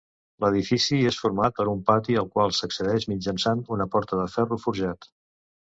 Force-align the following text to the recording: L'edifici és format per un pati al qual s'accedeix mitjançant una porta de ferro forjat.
L'edifici 0.43 0.97
és 1.09 1.19
format 1.25 1.55
per 1.59 1.65
un 1.73 1.83
pati 1.91 2.17
al 2.23 2.31
qual 2.37 2.55
s'accedeix 2.61 3.07
mitjançant 3.13 3.63
una 3.79 3.89
porta 3.97 4.23
de 4.25 4.27
ferro 4.39 4.63
forjat. 4.69 5.11